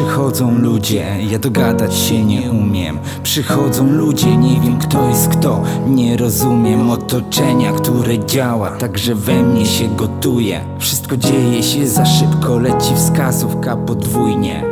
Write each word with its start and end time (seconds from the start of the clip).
Przychodzą 0.00 0.58
ludzie, 0.58 1.16
ja 1.30 1.38
dogadać 1.38 1.94
się 1.94 2.24
nie 2.24 2.50
umiem. 2.50 2.98
Przychodzą 3.22 3.90
ludzie, 3.90 4.36
nie 4.36 4.60
wiem 4.60 4.78
kto 4.78 5.08
jest 5.08 5.28
kto. 5.28 5.62
Nie 5.86 6.16
rozumiem 6.16 6.90
otoczenia, 6.90 7.72
które 7.72 8.26
działa 8.26 8.70
Także 8.70 9.14
we 9.14 9.42
mnie 9.42 9.66
się 9.66 9.88
gotuje. 9.88 10.64
Wszystko 10.78 11.16
dzieje 11.16 11.62
się 11.62 11.88
za 11.88 12.06
szybko, 12.06 12.58
leci 12.58 12.94
wskazówka 12.96 13.76
podwójnie. 13.76 14.64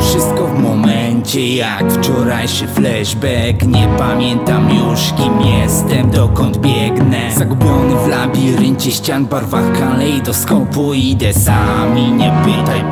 Wszystko 0.00 0.46
w 0.46 0.62
momencie 0.62 1.56
jak 1.56 1.92
wczorajszy 1.92 2.66
flashback. 2.66 3.66
Nie 3.66 3.88
pamiętam 3.98 4.68
już 4.74 5.12
kim 5.12 5.40
jestem, 5.40 6.10
dokąd 6.10 6.58
biegnę. 6.58 7.32
Zagubiony 7.36 7.96
w 7.96 8.08
labiryncie 8.08 8.90
ścian, 8.90 9.26
barwach 9.26 9.78
kalejdoskopu. 9.78 10.94
Idę 10.94 11.34
sami, 11.34 12.12
nie 12.12 12.32
pytaj 12.44 12.90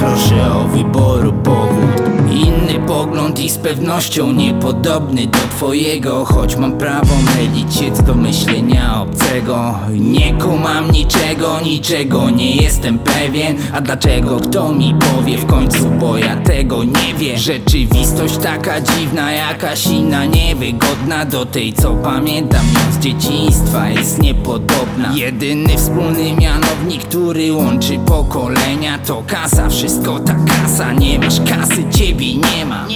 pewnością 3.65 4.33
niepodobny 4.33 5.27
do 5.27 5.39
twojego 5.39 6.25
Choć 6.25 6.57
mam 6.57 6.79
prawo 6.79 7.15
mylić 7.37 7.75
się 7.75 8.03
do 8.03 8.15
myślenia 8.15 9.01
obcego. 9.03 9.75
Nie 9.91 10.35
kumam 10.35 10.91
niczego, 10.91 11.61
niczego 11.61 12.31
nie 12.31 12.57
jestem 12.57 12.99
pewien 12.99 13.57
A 13.73 13.81
dlaczego 13.81 14.41
kto 14.41 14.73
mi 14.73 14.95
powie 14.95 15.39
w 15.39 15.47
końcu, 15.47 15.91
bo 15.91 16.19
ja 16.19 16.37
tego 16.37 16.85
nie 16.85 17.15
wiem. 17.19 17.39
Rzeczywistość 17.39 18.37
taka 18.37 18.81
dziwna, 18.81 19.33
jakaś 19.33 19.87
inna, 19.87 20.25
niewygodna 20.25 21.25
Do 21.25 21.47
tej 21.47 21.73
co 21.73 21.95
pamiętam 21.95 22.65
z 22.93 22.99
dzieciństwa 22.99 23.89
jest 23.89 24.23
niepodobna. 24.23 25.13
Jedyny 25.15 25.77
wspólny 25.77 26.33
mianownik, 26.33 27.05
który 27.05 27.53
łączy 27.53 27.99
pokolenia 27.99 28.99
To 28.99 29.23
kasa, 29.27 29.69
wszystko 29.69 30.19
ta 30.19 30.35
kasa, 30.35 30.93
nie 30.93 31.19
masz 31.19 31.41
kasy, 31.41 31.85
ciebie 31.91 32.35
nie 32.35 32.67
ma 32.67 32.87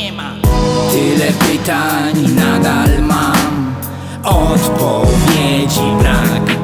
Tyle 0.90 1.32
pytań 1.32 2.14
nadal 2.34 3.02
mam. 3.02 3.74
Odpowiedzi 4.24 5.88
brak. 6.00 6.58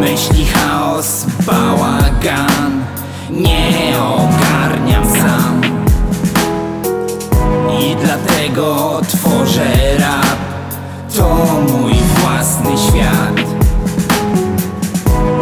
Myśli 0.00 0.46
chaos, 0.46 1.26
bałagan. 1.46 2.84
Nie 3.30 3.94
ogarniam 3.98 5.04
sam. 5.04 5.60
I 7.80 7.96
dlatego 7.96 9.00
tworzę 9.08 9.96
rap. 9.98 10.38
To 11.16 11.28
mój 11.72 11.94
własny 11.94 12.70
świat. 12.78 13.48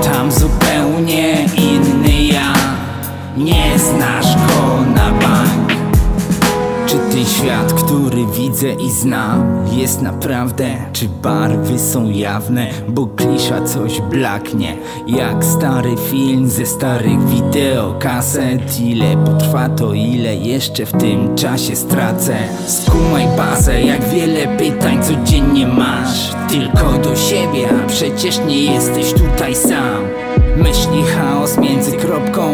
Tam 0.05 0.33
zupełnie 0.33 1.45
inny 1.45 2.23
ja. 2.25 2.53
Nie 3.37 3.79
znasz 3.79 4.26
ten 7.17 7.27
świat, 7.27 7.73
który 7.73 8.27
widzę 8.27 8.73
i 8.73 8.91
znam 8.91 9.67
jest 9.73 10.03
naprawdę? 10.03 10.67
Czy 10.93 11.09
barwy 11.09 11.79
są 11.79 12.11
jawne? 12.11 12.67
Bo 12.89 13.07
klisza 13.07 13.65
coś 13.65 14.01
blaknie 14.01 14.77
Jak 15.07 15.45
stary 15.45 15.97
film 16.11 16.49
ze 16.49 16.67
starych 16.67 17.29
wideokaset 17.29 18.81
Ile 18.81 19.17
potrwa 19.17 19.69
to 19.69 19.95
ile 19.95 20.37
jeszcze 20.37 20.87
w 20.87 20.93
tym 20.93 21.35
czasie 21.35 21.77
stracę 21.77 22.37
Skumaj 22.67 23.27
bazę, 23.37 23.83
jak 23.83 24.09
wiele 24.09 24.57
pytań 24.59 25.03
codziennie 25.03 25.67
masz 25.67 26.33
Tylko 26.49 26.93
do 26.93 27.17
siebie, 27.17 27.69
a 27.85 27.89
przecież 27.89 28.39
nie 28.49 28.65
jesteś 28.65 29.13
tutaj 29.13 29.55
sam 29.55 30.05
Myśli 30.57 31.03
chaos 31.03 31.59
między 31.59 31.93
kropką 31.93 32.46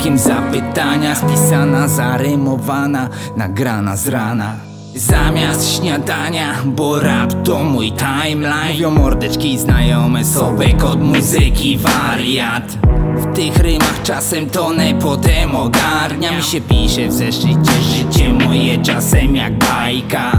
zapytania 0.00 1.14
Spisana, 1.14 1.88
zarymowana, 1.88 3.08
nagrana 3.36 3.96
z 3.96 4.08
rana. 4.08 4.56
Zamiast 4.94 5.76
śniadania, 5.76 6.54
bo 6.64 7.00
rap 7.00 7.42
to 7.44 7.64
mój 7.64 7.92
timeline. 7.92 8.72
Mówią 8.72 8.90
mordeczki 8.90 9.58
znajome 9.58 10.24
sobie 10.24 10.72
kod 10.74 11.00
muzyki 11.00 11.78
wariat. 11.78 12.78
W 13.16 13.36
tych 13.36 13.56
rymach 13.56 14.02
czasem 14.02 14.50
tonę, 14.50 14.94
potem 15.00 15.56
ogarniam. 15.56 16.42
Się 16.42 16.60
pisze 16.60 17.08
w 17.08 17.12
zeszycie 17.12 17.72
życie 17.82 18.32
moje 18.32 18.82
czasem 18.82 19.36
jak 19.36 19.58
bajka 19.58 20.29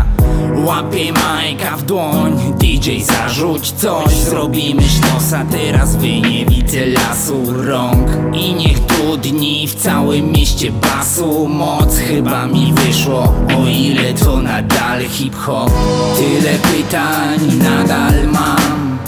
Łapie 0.81 1.13
majka 1.13 1.77
w 1.77 1.83
dłoń, 1.83 2.53
DJ 2.59 3.01
zarzuć 3.01 3.71
coś. 3.71 4.13
Zrobimy 4.13 4.81
sztosa, 4.81 5.45
teraz 5.51 5.95
wy 5.95 6.21
nie 6.21 6.45
widzę 6.45 6.85
lasu 6.85 7.43
rąk. 7.47 8.07
I 8.33 8.53
niech 8.53 8.79
tu 8.79 9.17
dni 9.17 9.67
w 9.67 9.75
całym 9.75 10.31
mieście 10.31 10.71
basu. 10.71 11.47
Moc 11.47 11.97
chyba 11.97 12.47
mi 12.47 12.73
wyszło, 12.73 13.33
o 13.57 13.67
ile 13.67 14.13
to 14.13 14.37
nadal 14.37 15.01
hip-hop. 15.09 15.71
Tyle 16.15 16.53
pytań 16.53 17.39
nadal 17.63 18.27
mam, 18.27 18.99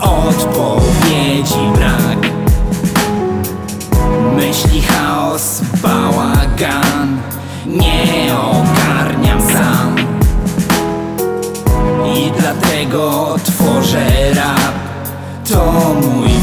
odpowiedzi 0.00 1.72
brak. 1.74 2.32
Myśli 4.36 4.82
chaos, 4.82 5.60
bałagan. 5.82 7.20
Nie 7.66 8.21
I 12.82 12.84
dlatego 12.84 13.36
tworzę 13.44 14.34
rap. 14.34 14.72
To 15.48 15.72
mój 15.94 16.41